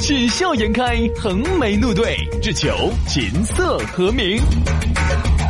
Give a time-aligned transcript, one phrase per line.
[0.00, 4.40] 喜笑颜开，横眉怒对，只求琴瑟和鸣。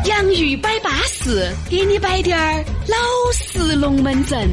[0.05, 2.97] 洋芋摆巴士，给你摆点儿老
[3.31, 4.49] 式龙门阵。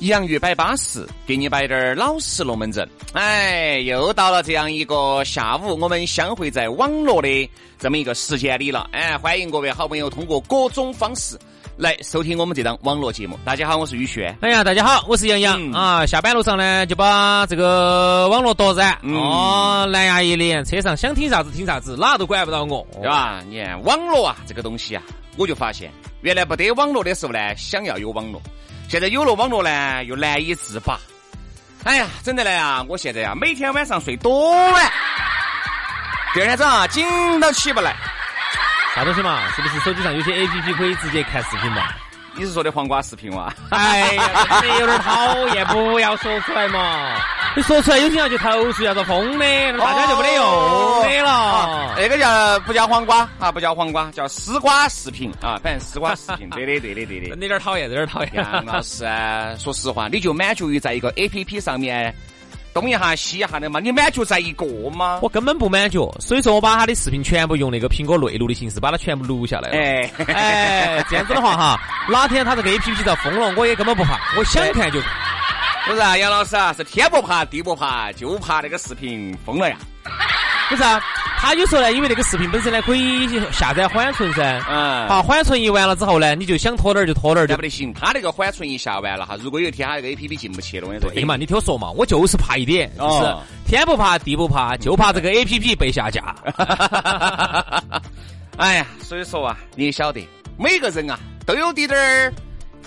[0.00, 2.88] 洋芋摆巴适，给你摆点儿老实龙门阵。
[3.12, 8.88] 哎，又到了这样一个下午，我们相会在网络的这么一个时间里了。
[8.92, 11.36] 哎，欢迎各位好朋友通过各种方式。
[11.76, 13.38] 来收听我们这档网络节目。
[13.44, 14.34] 大家好，我是宇轩。
[14.40, 16.06] 哎呀，大家好，我是杨洋啊。
[16.06, 23.42] 下班路上呢，就把这个网络夺燃，哦，蓝牙一连，车上想听啥子听啥子，哪都管不到我，对吧？
[23.46, 25.02] 你看网络啊，这个东西啊，
[25.36, 28.40] 我就发现，原来不得网络的时候呢，想要有网络；
[28.88, 30.98] 现在有了网络呢，又难以自拔。
[31.84, 34.92] 哎呀，整的来啊，我现在啊，每天晚上睡多晚，
[36.32, 37.04] 第二天早上紧
[37.38, 37.94] 都起不来。
[38.96, 39.42] 啥东西嘛？
[39.54, 41.82] 是不是手机上有些 A P P 可以直接看视频嘛？
[42.34, 43.52] 你是说的黄瓜视频哇？
[43.68, 47.20] 哎呀，有点讨厌，不要说出来嘛！
[47.54, 51.94] 你说出来有些人就投诉，要做疯的，大家就没得用的了。
[51.98, 53.52] 那个叫不叫黄瓜啊？
[53.52, 55.60] 不叫黄瓜，叫丝瓜视频啊！
[55.62, 57.28] 反正丝瓜视频， 对的，对的，对的。
[57.28, 58.34] 真的有点讨厌，有点讨厌。
[58.34, 59.04] 杨老师，
[59.58, 62.14] 说实话，你就满足于在一个 A P P 上面。
[62.76, 65.20] 东一下西一下的嘛，你满足在一个吗？
[65.22, 69.78] 我根本不满足，所以说我把他的视频全部用那个苹果内录的形式把它全部录下来了。
[69.78, 71.80] 哎哎，这样子的话哈，
[72.12, 75.10] 哪天他这个 A P P 遭封了，我也根本不怕，我想看就看。
[75.86, 79.76] 不是啊，杨老师啊，是天不怕地不怕，就怕那个视频封了呀。
[80.68, 81.00] 不是啊。
[81.38, 87.92] 他有时候呢，因为那个视频本身呢可以下载缓存噻，嗯，好，缓存一完了之后呢，你就想拖点儿就拖点儿，就不得行。
[87.94, 93.36] 他那个缓存一下完了哈，如果有一天他那个 A P P 进不去了，我跟你说，对嘛，你听我说嘛，我就是怕一点，就是
[93.66, 96.34] 天不怕地不怕，就怕这个 A P P 被下架。
[98.56, 100.26] 哎呀，所以说啊，你也晓得，
[100.58, 102.32] 每个人啊都有点点儿。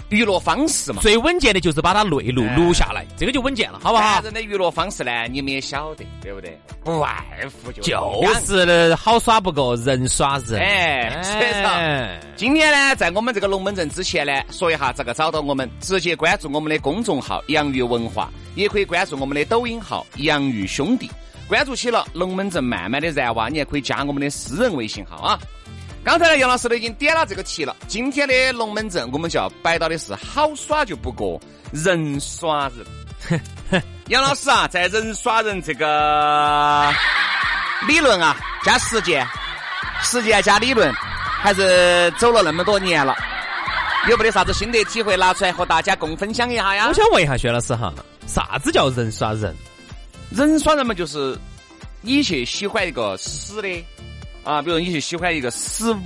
[0.09, 4.21] 娱乐方式嘛，最稳健的就是把它内录录下来，这个就稳健了，好不好？
[4.21, 6.59] 人的娱乐方式呢，你们也晓得，对不对？
[6.83, 7.23] 不外
[7.63, 10.59] 乎就就是好耍不过人耍人。
[10.59, 21.09] 哎，所以说，今天呢，在我们这个龙门阵之前呢，说一下这个找到我们，直接关注我们的公众号“洋芋文化”，也可以关注我们的抖音号“洋芋兄弟”。
[21.47, 25.39] 关注起了，龙门阵慢慢的燃哇，你还可以加我们的私人微信号啊。
[26.09, 27.75] 刚才呢，杨老师都已经点了这个题了。
[27.87, 31.39] 今天的龙门阵，我们就要摆到的是好耍就不过
[31.71, 32.67] 人耍
[33.29, 33.83] 人。
[34.09, 36.91] 杨老师啊，在人耍人这个
[37.87, 39.23] 理论啊加实践，
[40.01, 40.91] 实践加理论，
[41.43, 43.15] 还是走了那么多年了，
[44.09, 46.87] 有没得啥子心得体会拿出来和大家共分享一下呀？
[46.87, 47.93] 我想问一下薛老师哈，
[48.25, 49.55] 啥子叫人耍人？
[50.31, 51.37] 人耍人嘛，就是
[52.01, 53.69] 你去喜欢一个死的。
[54.43, 55.99] 啊，比如你就喜欢一个死物，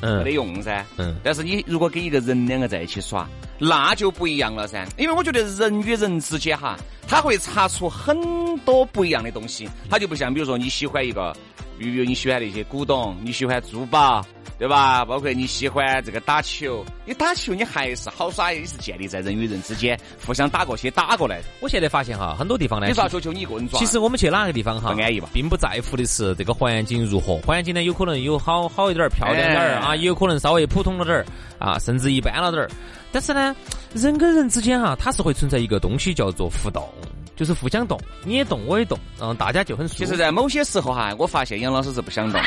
[0.00, 3.28] 嗯，没得用噻，嗯，但是你如果跟一个人两个在一起耍，
[3.58, 4.86] 那就不一样了噻。
[4.98, 8.16] 因为我觉得人与人之间哈，他会擦出很
[8.58, 11.34] 多不一样的东西，他就不像比如说你喜欢一个，
[11.78, 14.24] 比如你喜欢那些古董，你喜欢珠宝。
[14.58, 15.04] 对吧？
[15.04, 21.40] 包括你喜欢这个打球，你打球你还是好耍，也是建立在人与人之间互相打过去打过来。
[21.60, 23.78] 我现在发现哈，很多地方呢，你耍球就你一个人抓。
[23.78, 27.36] 其实我们去哪个地方哈，不安逸吧，并不在乎的是这个环境如何。
[27.38, 31.26] 环境呢，有可能有好好一点儿、漂亮点儿啊，也有可能稍微普通了点儿
[31.58, 32.70] 啊，甚至一般了点儿。
[33.10, 33.54] 但是呢，
[33.92, 36.88] 人跟人之间哈，它是会存在一个东西叫做互动，
[37.36, 39.98] 就是互相动，你也动，我也动，嗯，大家就很舒服。
[39.98, 42.40] 其实，在某些时候哈，我发现杨老师是不想动。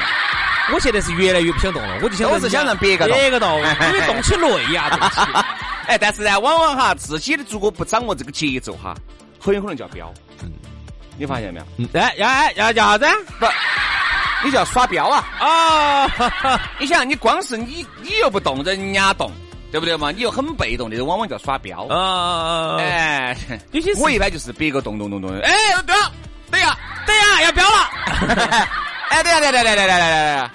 [0.73, 5.21] 我现在是越来越不想动了，我就想我是想让别个别个动， 因为动起累呀，动起。
[5.87, 8.93] 哎，但是呢，往往哈自己的如果不掌握这个节奏哈，
[9.39, 10.13] 很有可能就要飙。
[10.43, 10.51] 嗯，
[11.17, 11.65] 你发现没有？
[11.77, 13.05] 嗯，哎，要哎要叫啥子？
[13.39, 13.45] 不，
[14.43, 15.23] 你叫耍飙啊！
[15.39, 19.31] 啊，你想，你光是你你又不动，人家动，
[19.71, 20.11] 对不对嘛？
[20.11, 21.85] 你又很被动，那种往往叫耍飙。
[21.87, 23.35] 啊，哎，
[23.71, 25.49] 有些我一般就是别个动动动动，哎，
[25.85, 26.11] 对了，
[26.51, 28.67] 等下等下要飙了。
[29.17, 30.49] 哎，对呀，对对对对对对对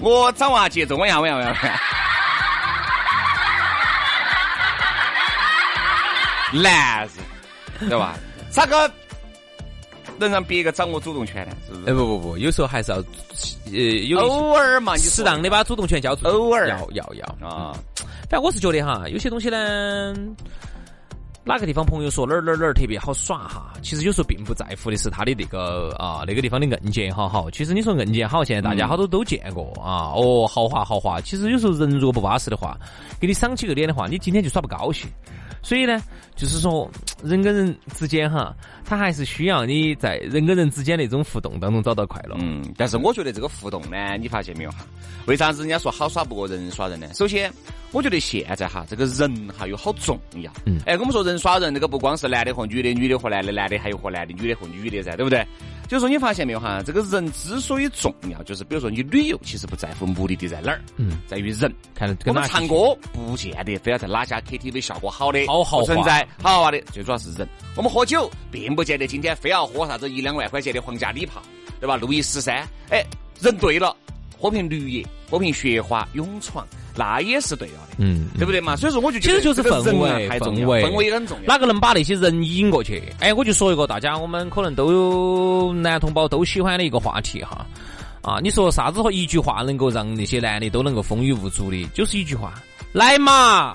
[0.00, 1.46] 我掌握节奏，我要我要我要。
[6.52, 7.08] 男
[7.80, 8.14] 人，对吧？
[8.50, 8.90] 咋个
[10.18, 11.56] 能让别个掌握主动权呢？
[11.66, 11.90] 是不是？
[11.90, 12.98] 哎，不不不，有时候还是要
[13.72, 13.72] 呃，
[14.06, 16.28] 有偶尔嘛，适当的把主动权交出。
[16.28, 17.72] 偶尔要要要啊！
[18.28, 20.14] 反正我是觉得哈，有些东西呢，
[21.44, 27.50] 哪个地方朋友说哪儿哪儿哪儿特别好耍哈，其实有时候并不在乎的是他的那个啊那个地方的硬件好好。
[27.50, 31.20] 其实你说硬件好，现在大家好多都见过啊，哦豪华豪华。
[31.20, 32.78] 其实有时候人如果不巴适的话，
[33.18, 35.10] 给你赏起个脸的话，你今天就耍不高兴。
[35.62, 36.02] 所以呢，
[36.34, 36.90] 就是说
[37.22, 38.54] 人跟人之间哈，
[38.84, 42.36] 他还是需要你在人跟人之间那种互动当中找到快乐。
[42.40, 44.78] 嗯，但是我觉得这个互动呢，你发现没有哈？
[45.26, 47.06] 为啥子人家说好耍不过人耍人呢？
[47.14, 47.52] 首先，
[47.92, 50.52] 我觉得现在哈，这个人哈又好重要。
[50.66, 50.80] 嗯。
[50.84, 55.46] 哎，我们说人耍人，那个不光是男的和女的，女的和男的，男的还有和男的，女的和女的噻，对不对？
[55.92, 56.82] 就是说，你发现没有哈？
[56.86, 61.70] 这个人之所以重要，就是比如说你旅游，其实不在乎目的地在哪儿，嗯，在于人。
[61.94, 67.46] 看，我们唱歌不见得非要在哪家 KTV 效果好的，好豪华，存在好豪华的，最主要是人。
[67.76, 71.42] 我们喝酒，并不见得今天非要喝啥子一两万块钱的皇家礼炮，
[71.78, 71.94] 对吧？
[71.98, 73.04] 路易十三，哎，
[73.38, 73.94] 人对了，
[74.40, 76.66] 喝瓶绿叶，喝瓶雪花，勇闯。
[76.94, 78.76] 那也是对了的，嗯，对不对嘛？
[78.76, 81.44] 所以说，我就其实就是氛围，氛围，氛围也很重要。
[81.46, 83.02] 哪个能把那些人引过去？
[83.20, 87.66] 哎，我就说一个大家我们可能都有男同胞都喜欢的一个话题哈。
[88.20, 91.84] 啊，你说啥子和一句话能够让那些男的都能够风雨无阻的？
[91.94, 92.54] 就是一句话，
[92.92, 93.74] 来嘛，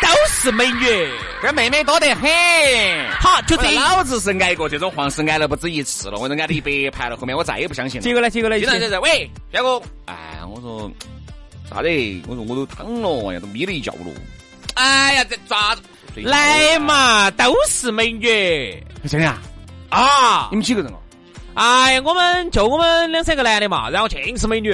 [0.00, 0.86] 都是美女，
[1.42, 2.30] 这妹妹多得很。
[3.18, 8.04] 好，就这老子是挨过这种黄是挨了不止一次了，我都挨了一百盘了，后面我再也不相信了。
[8.04, 8.30] 结果呢？
[8.30, 9.00] 结果呢？
[9.00, 10.90] 喂，彪哥，哎，我说。
[11.68, 11.88] 啥子？
[12.28, 13.98] 我说我都躺了，哎呀，都眯了一觉了。
[14.74, 15.76] 哎呀，这咋？
[16.16, 18.82] 来嘛，都是美女。
[19.08, 19.42] 真的啊？
[19.90, 20.48] 啊！
[20.50, 20.96] 你们几个人哦？
[21.54, 24.72] 哎呀，我们就我们两三个男的嘛，然后尽是美女。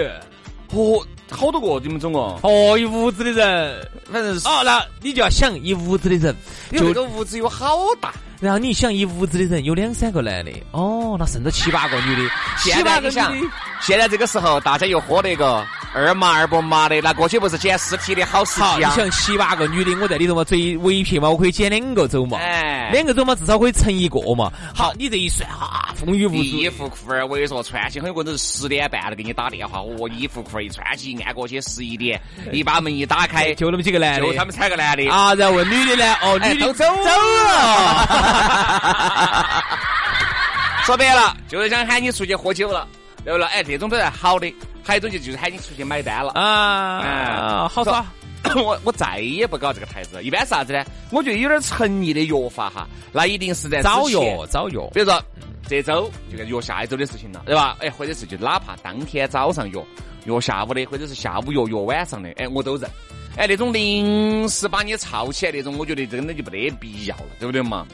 [0.73, 2.39] 哦，好多个你们总共？
[2.43, 4.47] 哦，一屋子的人，反正是。
[4.49, 6.35] 哦，那你就要想一屋子的人，
[6.73, 8.13] 就这个屋子有好大。
[8.41, 13.51] 然后你想一屋子的人有两三个男的，哦，那剩着七八个女的，七八个女的。
[13.81, 15.65] 现在这个时候，大家又喝那个。
[15.93, 18.77] 二麻二不麻的，那过去不是捡尸体的好时机啊！
[18.77, 24.53] 你想七八个女的，我在里头嘛，最围片嘛，我可以捡两个走嘛，哎，两个走嘛，至少可以成一个嘛。
[24.73, 26.37] 好，你这一算哈，风雨无阻。
[26.37, 32.23] 衣服裤儿，我跟你说，穿起很有可能是十点半了给你打电话，我，衣服裤儿一穿起，按过去十一点，
[32.53, 35.35] 一把门一打开，就那么几个男的，就他们三个男的啊。
[35.35, 38.30] 然后问女的呢，哦，女的都走走了。
[40.85, 42.87] 说白了，就是想喊你出去喝酒了，
[43.25, 43.47] 对不对？
[43.49, 44.53] 哎，这种都是好的。
[44.83, 48.05] 还有一种就就是喊你出去买单了啊，好耍。
[48.57, 50.23] 我我再也不搞这个台子了。
[50.23, 50.83] 一般是啥子呢？
[51.11, 54.81] 我觉得有点诚意的约法哈，那一定是在早约早约。
[54.95, 55.23] 比如说
[55.69, 57.77] 这周就该约下一周的事情了，对吧？
[57.81, 59.79] 哎，或者是就哪怕当天早上约，
[60.25, 62.91] 约下午的，或者是下午约约晚上的，哎，我都认。
[63.37, 67.87] 哎，那种临时把你吵起来那种，我觉得真的就没得必要了，对不对嘛？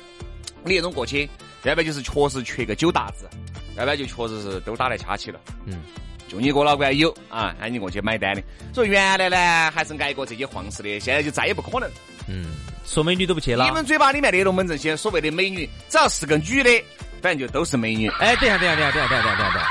[0.67, 1.29] 你那种过去，
[1.63, 3.29] 要不然就是确实缺个酒搭子，
[3.77, 5.41] 要不然就确实是都打来掐起了。
[5.67, 5.81] 嗯。
[6.29, 8.43] 就你哥老倌有啊，喊你过去买单的。
[8.75, 11.89] 所以原来呢还是挨过这些黄事的，现在就再也不可能。
[12.27, 12.47] 嗯，
[12.85, 13.65] 说美女都不去了。
[13.65, 16.85] 你们嘴巴里面的龙门阵些所谓的美女，只要是个女的，
[17.23, 18.11] 反正就都是美女。
[18.19, 19.69] 哎，等下等下等下等下等下等下。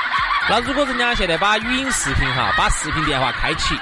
[0.49, 3.75] 那如果人家现在把语音视频哈，把视频电话开启。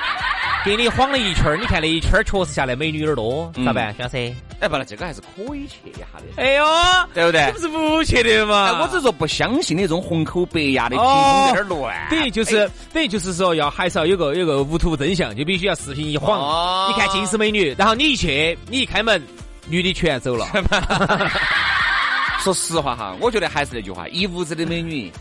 [0.65, 4.33] 给你晃了一圈儿，你看那一圈儿确实下来美女有点多，咋办，小噻？
[4.62, 6.42] 哎，不了，这个还是可以去一下的。
[6.42, 6.65] 哎呦，
[7.13, 7.45] 对不对？
[7.48, 8.80] 这不是不去的嘛？
[8.81, 12.10] 我只是说不相信那种红口白牙的，凭空在那儿乱。
[12.10, 19.21] 等于就是等于就是说要还是要有个有个无图真相，就必须要视频一晃，你看尽是美女，然后你一去，你一开门，
[19.68, 20.48] 女的全走了。
[22.39, 25.11] 说实话哈，我觉得还是那句话，一屋子的美女，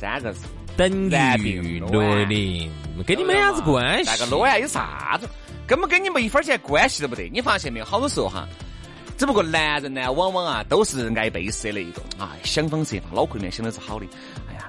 [0.00, 0.46] 三个字。
[0.76, 2.70] 等于六零，
[3.06, 4.10] 跟你没啥子关系。
[4.10, 5.28] 那个罗呀，有啥子？
[5.66, 7.28] 根本跟你没一分钱关系都不得。
[7.32, 7.84] 你发现没有？
[7.84, 8.46] 好多时候哈，
[9.16, 14.06] 只不过男人呢，往往啊都是爱被色的一种啊，想方设法，脑壳里面想的是好的。
[14.48, 14.62] 哎呀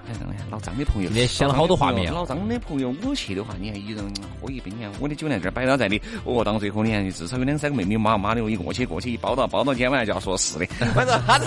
[0.49, 2.09] 老张的朋友，你想了好多画面。
[2.13, 4.01] 老张的朋友，我去的话，你看一人
[4.41, 10.65] 喝一杯，你看我的酒量这儿摆到在的，哦，到最后你看至少有两三个妹妹妈妈的，我一过去过去一包到包到，今天晚上就要说是的。
[10.95, 11.45] 反正他是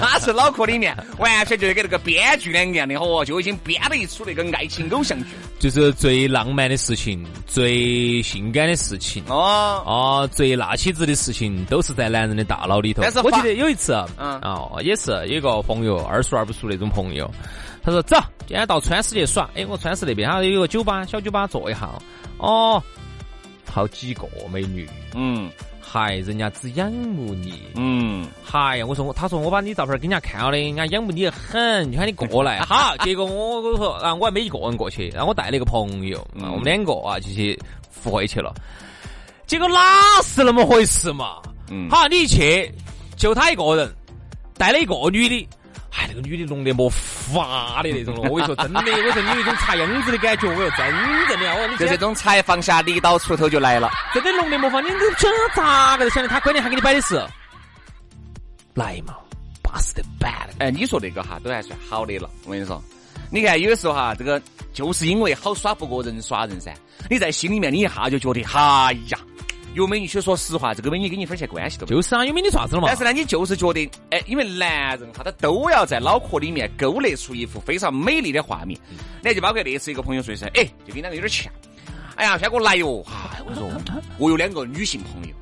[0.00, 5.26] 他是脑壳里面完全就是跟那个编剧两个样的，哦，就已经编了一出那个爱情偶像剧，
[5.58, 13.02] 就是最浪漫的事情，最性感的事情，哦哦，最辣起子的事情，都是在男人的大脑里头。
[13.02, 17.30] 但是我记得有一次，嗯，哦，也是有个朋友二叔二不熟那种朋友。
[17.82, 18.16] 他说：“走，
[18.46, 19.48] 今天到川师去耍。
[19.54, 21.88] 哎，我川师那边他有个酒吧，小酒吧坐一下。
[22.36, 22.82] 哦，
[23.70, 24.86] 好几个美女。
[25.14, 27.62] 嗯，嗨，人家只仰慕你。
[27.76, 32.60] 嗯，嗨呀，我说我，他说我把你照片给人家看了的，人家仰慕你很，就喊你过来。
[32.68, 37.58] 好，结果我我说啊，我还没一个人过去，然后我带了一个朋友，我们两个啊就去
[37.90, 38.52] 赴会去了。
[39.46, 41.36] 结果哪是那么回事嘛？
[41.70, 42.72] 嗯，好，你一去
[43.16, 43.94] 就他一个 人，
[44.56, 45.48] 带了一个女的。”
[45.90, 50.86] 哎，那个女的浓得没法的那种了，我跟你说真的，我说你有一种插秧子的感觉，我说真
[51.26, 56.28] 正的，我说你就这种才放下力道，锄头就来了，真的浓得没法，你这这咋个想的？
[56.28, 57.16] 他关键还给你摆的是
[58.74, 59.14] 来嘛，
[59.60, 60.54] 巴适的板了。
[60.58, 62.30] 哎，你说那个哈，都还算好的了。
[62.44, 62.80] 我跟你说，
[63.30, 64.40] 你看有的时候哈，这个
[64.72, 66.72] 就是因为好耍不过人耍人噻。
[67.10, 69.18] 你在心里面，你一下就觉得，哎呀，
[69.78, 70.06] 有美女。
[70.06, 72.02] 其实说实话，这个美女跟你一分钱关系都没有。
[72.02, 72.88] 就是啊，有美女啥子了嘛？
[72.88, 78.78] 但是呢，你就是觉得，哎，因为男人哈，他都要在脑壳里面勾勒出一幅非常美丽的画面。
[79.22, 81.52] 那就包括那次一个朋友说是，哎，就跟你两个有点像。
[82.16, 83.02] 哎呀，轩哥来哟！
[83.04, 83.70] 嗨，我说
[84.18, 85.34] 我有两个女性朋友。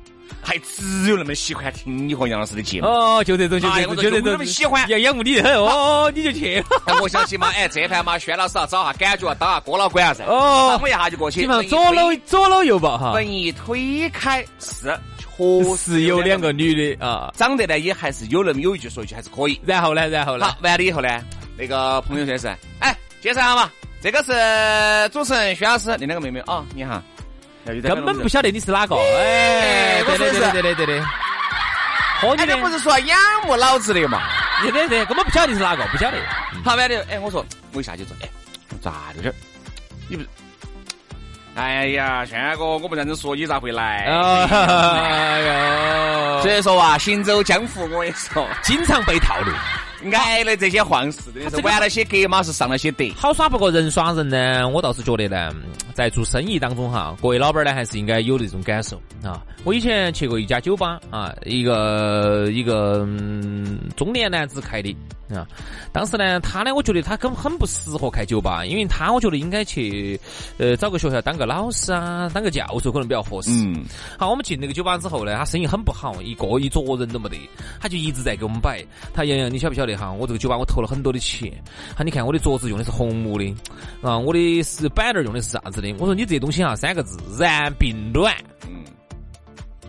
[0.47, 6.63] 还只有那么喜欢听你和杨老师的节目哦，就这种，就这种，就这种喜欢，要仰慕你很哦，你就去。
[7.01, 10.23] 我想起嘛，哎，这盘嘛，轩老师要找下感觉，当下哥老倌啊噻。
[10.23, 11.41] 哦，我一下就过去。
[11.41, 13.11] 基本上左搂左搂右抱哈。
[13.11, 14.97] 门一推开，是
[15.35, 19.59] 确实有两个女的啊，长得呢也还是有那么有一句说一句还是可以。
[19.65, 20.45] 然后呢，然后呢？
[20.45, 21.09] 好，完了以后呢，
[21.57, 22.47] 那个朋友说是，
[22.79, 23.69] 哎，介绍下嘛，
[24.01, 27.03] 这个是主持人薛老师，那两个妹妹啊，你好。
[27.81, 31.01] 根本不晓得你是哪个，哎，对对对对对对对，
[32.21, 34.21] 喝你的不是说仰慕老子的嘛？
[34.61, 36.17] 对对对，根本不晓得你是哪个，不晓得。
[36.63, 38.29] 好完的，哎，我说我一下就说，哎，
[38.81, 39.33] 咋的这？
[40.07, 40.29] 你不是？
[41.55, 44.05] 哎呀，轩哥，我不这样子说，你咋会来？
[44.05, 45.39] 哎
[46.37, 49.51] 呦，所以说啊，行走江湖，我跟你说，经常被套路。
[50.11, 53.05] 挨了这些晃事，真的是玩了些格嘛，是上了些德。
[53.15, 55.53] 好耍不过人耍人呢，我倒是觉得呢，
[55.93, 59.43] 在做生意当中哈，各位老板呢还是应该有这种感受啊。
[59.63, 64.95] 我以前去过一家酒吧啊，一个一个嗯中年男子开的。
[65.27, 65.45] 啊，
[65.91, 70.17] 当时呢，他呢，我觉得他根本很不适合开酒吧，因为他我觉得应该去，
[70.57, 73.51] 呃，找个学校当个老师啊，当个教授可能比较合适。
[73.51, 73.83] 嗯。
[74.17, 77.37] 好，我们进那个酒吧之后呢，他生意很不好，一个一桌人都没得，
[77.77, 78.81] 他就一直在给我们摆。
[79.13, 80.11] 他洋洋，你晓不晓得哈？
[80.11, 81.51] 我这个酒吧我投了很多的钱。
[81.95, 83.55] 哈，你看我的桌子用的是红木的，
[84.01, 85.91] 啊，我的是板凳用的是啥子的？
[85.99, 88.33] 我说你这东西哈，三个字，燃并卵。
[88.67, 88.83] 嗯。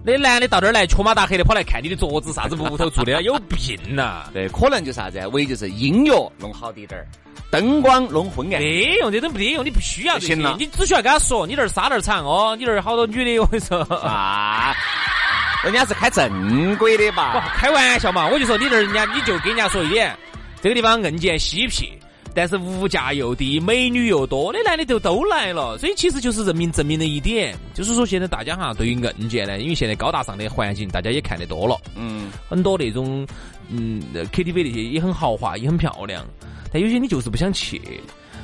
[0.04, 4.30] 那男的到这儿来，缺马大黑的跑来看你的桌子，啥子木头做的，有病呐！
[4.32, 7.06] 对，可能就啥子，唯一就是音乐弄好滴点儿，
[7.50, 8.62] 灯光弄昏暗。
[8.62, 10.56] 没用，这都没得用，你不需要就行了。
[10.58, 14.72] 你只需要跟他说，你这儿沙儿长哦，你这儿好多女的，我跟你说啊，
[15.64, 17.52] 人家是开正规的吧？
[17.56, 20.16] 开玩笑嘛，我就说你这儿人家，你就跟人家说一点，
[20.62, 21.88] 这个地方硬件稀撇。
[22.34, 33.26] 但是物价又低，美女又多，那男的就都来了，所以其实就是人民证明了一点，就是说现在大家哈对于硬件呢，因为现在高大上的环境大家也看得多了，嗯，很多那种
[33.68, 36.24] 嗯 KTV 那些也很豪华，也很漂亮，
[36.72, 37.80] 但有些你就是不想去，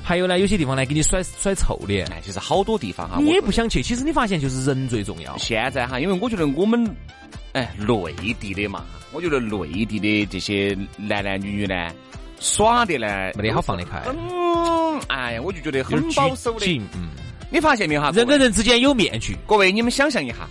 [0.05, 5.37] 还有呢，有些地方呢给你甩甩臭脸，哎其实好多地方哈，你也不想去，其实你发现就是人最重要。
[5.39, 6.95] 现在哈，因为我觉得我们
[7.55, 11.75] 哎内地的嘛，我觉得内地的这些男男女女呢。
[12.41, 14.03] 耍的呢，没得好放得开。
[14.07, 16.67] 嗯，哎呀，我就觉得很保守的。
[16.95, 17.09] 嗯，
[17.49, 18.11] 你发现没有哈？
[18.11, 19.35] 人跟人之间有面具。
[19.47, 20.47] 各位，你们想象一下，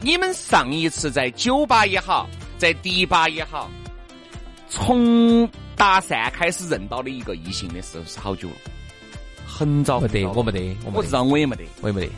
[0.00, 3.70] 你们上一次在酒吧也好，在迪吧也好，
[4.70, 5.46] 从
[5.80, 8.54] 搭讪开始认到的一个异性的时候是好久了？
[9.46, 9.98] 很早。
[9.98, 12.12] 没得，我没得，我知道我也没得，我也没得。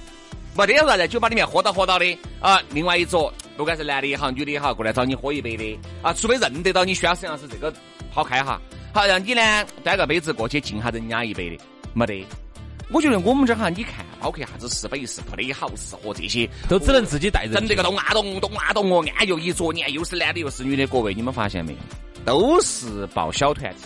[0.56, 2.60] 没得啥在酒吧里面喝到喝到的啊！
[2.72, 7.72] 另外一桌，不管是男的也好，女的也好，过来找你喝一杯的啊，除非认得到你，需要实际上是这个
[8.10, 8.60] 好开哈。
[8.92, 11.64] 好，让你呢端个杯子过去敬下人家一杯的，
[11.94, 12.26] 没得。
[12.92, 17.54] 我觉得我们这儿哈，你看，包括啥子四北四铺的好是和这些，都只能自己带人。
[17.54, 21.78] 整这个咚啊咚咚啊咚哦，按又一桌，你看又是男的又是女的，各位你们发现没有？
[22.24, 23.80] 都是报小团体。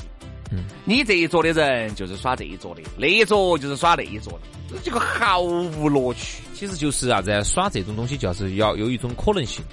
[0.50, 0.64] 嗯。
[0.84, 4.32] 你这一桌的人就是耍这一桌的，那一桌就是耍那一桌
[4.70, 6.42] 的，这个毫无乐趣。
[6.52, 7.42] 其实就是啥子？
[7.44, 9.64] 耍这种东西就是要有一种可能性。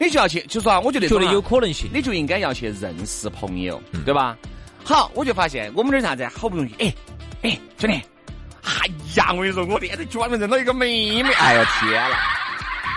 [0.00, 4.36] 你就要去，就说啊，我觉得觉得有可能性，你就应该要去认识朋友，对吧？
[4.82, 6.94] 好，我就发现我们这啥子，好不容易，哎，
[7.42, 8.00] 哎，兄弟，
[8.64, 12.16] 哎呀，我跟你说，我连在酒吧里面认到一个妹妹，哎呀天呐，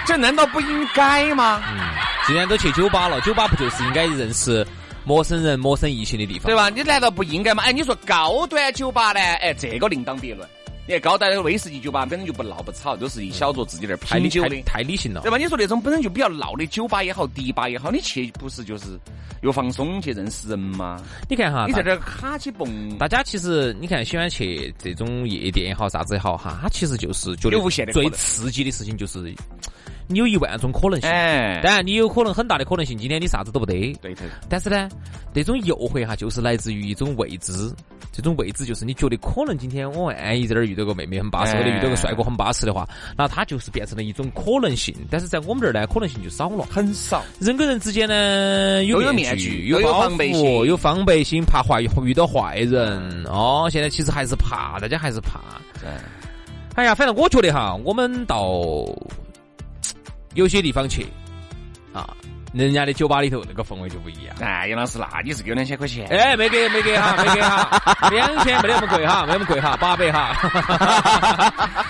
[0.05, 1.61] 这难道不应该吗？
[1.67, 1.79] 嗯，
[2.25, 4.65] 既然都去酒吧了，酒吧不就是应该认识
[5.03, 6.69] 陌生人、陌生异性的地方，对吧？
[6.69, 7.63] 你难道不应该吗？
[7.65, 9.19] 哎，你说高端酒吧呢？
[9.19, 10.47] 哎，这个另当别论。
[10.87, 15.37] 你看高端的威士忌酒吧本身就不闹不吵，都是一小桌自己那儿品酒的，太理性了，对吧？
[15.37, 18.97] 你说那种本身就比较闹的酒吧也好，迪吧也好，你去不是就是
[19.41, 21.03] 又放松去认识人吗？
[21.29, 27.59] 你看哈，你在这儿卡起蹦，大家其实你看喜欢去这种夜店也好，啥子也好哈，他其实就是觉得
[27.91, 29.35] 最刺激的事情就是。
[30.09, 34.23] 你有一万种可能性，哎，当然你有可能很大的可能性，今天你啥子都不得，对头。
[34.49, 34.87] 但是呢，
[35.33, 37.69] 这种诱惑哈，就是来自于一种未知，
[38.13, 42.87] 这种未知就是你觉得可能今天我万一在这儿遇到个妹妹很巴适，或者遇到个帅哥很巴适的话，
[43.17, 44.95] 那他就是变成了一种可能性。
[45.11, 47.21] 但是在我们这儿呢，可能性就少了，很少。
[47.41, 53.25] 人跟人之间呢，有面具，有防备心，有防备心，怕坏遇到坏人。
[53.25, 55.41] 哦，现在其实还是怕，大家还是怕。
[55.81, 55.89] 对。
[56.75, 58.85] 哎呀，反正我觉得哈，我们到。
[60.33, 61.05] 有些地方去，
[61.93, 62.09] 啊，
[62.53, 64.35] 人家的酒吧里头那个氛围就不一样。
[64.39, 66.07] 哎，杨老师，那你是给我两千块钱？
[66.09, 67.81] 哎，没给，没给哈，没给哈，
[68.11, 70.33] 两千没得那么贵哈，没那么贵哈，八百哈，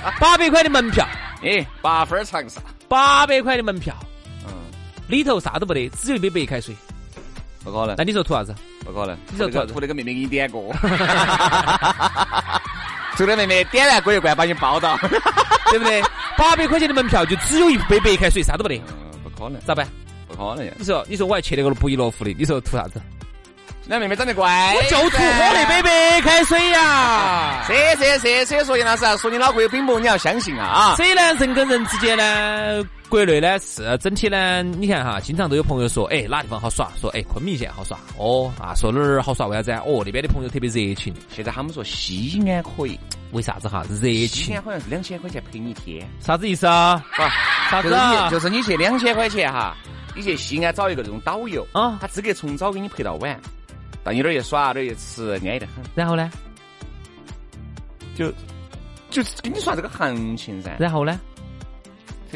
[0.19, 1.05] 八百块的门票，
[1.43, 3.93] 哎，八分长沙，八百块的门票，
[4.45, 4.51] 嗯，
[5.07, 6.75] 里头啥都不得，只有一杯白开水。
[7.63, 8.55] 不可能那，你说图啥子？
[8.85, 10.57] 不可能，你说图图那个妹妹给你点歌，
[13.17, 14.95] 图那妹妹点燃过一关把你包到，
[15.69, 16.01] 对不对？
[16.37, 19.87] 八百块钱的门票就只有一杯白开水，啥都不得，嗯，不可能，咋办？
[20.27, 20.71] 不可能呀！
[20.77, 23.01] 你说，你说我还去那个不亦乐乎的，你说图啥子？
[23.89, 27.63] 那妹妹长得乖，我就图喝那杯白开水呀！
[27.65, 30.95] 是是是，所以说杨老师啊，说你脑壳有冰雹，你要相信啊啊！
[30.97, 36.91] 所以呢，人跟人之间呢，国内呢是整体呢，你看哈，经常都有朋友说，哎，哪地方好耍？
[36.99, 37.97] 说哎，昆明县好耍。
[38.17, 39.47] 哦啊，说哪儿好耍？
[39.47, 39.81] 为啥子啊？
[39.85, 41.13] 哦，那边的朋友特别热情。
[41.33, 42.99] 现在他们说西安可以，
[43.31, 43.85] 为啥子哈？
[43.89, 44.61] 热西情安。
[44.61, 47.01] 好像是两千块钱陪你一天，啥子意思啊？
[47.17, 47.31] 啊
[47.71, 48.31] 啥就是子啊你？
[48.31, 49.77] 就是你去两千块钱哈，
[50.13, 53.39] 你去西安找一个这种导游啊他资格从早给你陪到晚，
[54.07, 56.31] 到你那儿一耍，那儿一吃，安逸得很，然后呢？
[58.15, 58.31] 就
[59.09, 60.73] 就是跟你说这个行情噻。
[60.79, 61.19] 然后呢？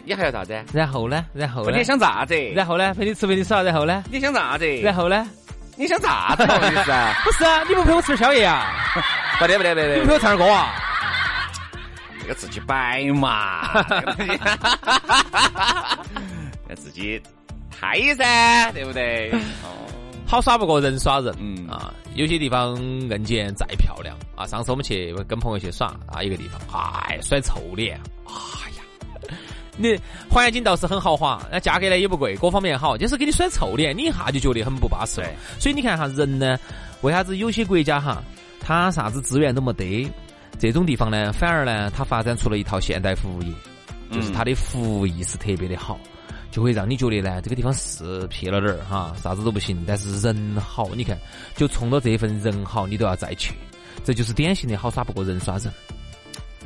[0.03, 0.61] 你还要啥子？
[0.73, 1.25] 然后呢？
[1.33, 1.83] 然后呢你？
[1.83, 2.35] 想咋子？
[2.53, 2.93] 然后呢？
[2.93, 4.03] 陪你吃陪你耍，然后呢？
[4.11, 4.65] 你想咋子？
[4.81, 5.25] 然后呢？
[5.77, 6.45] 你想咋子？
[6.45, 8.67] 不好意思啊， 不是啊，你不陪我吃点宵夜啊？
[9.39, 10.75] 不得不得不得，你不陪我唱点歌啊？
[12.21, 13.81] 这个自己摆嘛，
[16.67, 17.21] 要自己
[17.79, 19.31] 嗨噻，对不对？
[19.63, 19.87] 哦，
[20.31, 26.61] 好耍不过人耍人，嗯啊，有些地方硬件再漂亮啊，上次我们去跟朋友去耍啊，一个地方，
[27.05, 28.31] 哎，甩臭脸，哎
[28.77, 29.27] 呀，
[29.75, 35.21] 你环境倒是很豪华，那价格呢也不贵，各方面好，就是给你甩臭脸，你一下就觉得很不巴适。
[35.59, 36.57] 所以你看哈，人呢，
[37.01, 38.23] 为啥子有些国家哈，
[38.61, 40.09] 他啥子资源都没得，
[40.57, 43.51] 这种地方呢，反而呢，它发展出了一套现代服务业，
[44.09, 45.99] 就是它的服务意识特别的好。
[46.51, 51.17] 就会让你觉得呢，这个地方是撇了点儿哈，啥子都不行，但是人好，你看，
[51.55, 53.53] 就冲着这份人好，你都要再去，
[54.03, 55.71] 这就是典型的好耍不过人耍人。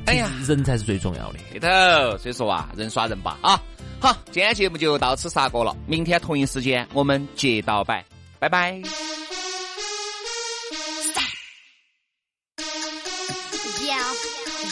[0.08, 1.39] 哎呀人才是最重要的。
[1.52, 3.62] 对头，所以说啊，人耍人吧啊。
[4.00, 8.04] 好，今天节目就到此杀过了，明天同一时间我们接到摆，
[8.39, 8.82] 拜拜。
[13.86, 14.02] Yeah,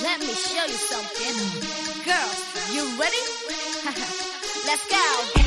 [0.02, 1.38] let me show you something.
[2.04, 4.20] Girls, you ready?
[4.66, 5.43] Let's go.